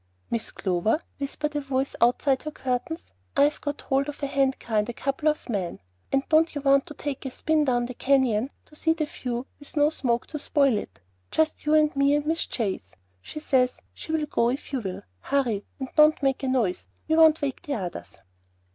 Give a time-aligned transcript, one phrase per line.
[0.31, 4.79] "Miss Clover," whispered a voice outside her curtains, "I've got hold of a hand car
[4.79, 5.79] and a couple of men;
[6.11, 9.45] and don't you want to take a spin down the canyon and see the view
[9.59, 10.99] with no smoke to spoil it?
[11.29, 12.95] Just you and me and Miss Chase.
[13.21, 15.03] She says she'll go if you will.
[15.19, 16.87] Hurry, and don't make a noise.
[17.07, 18.17] We won't wake the others."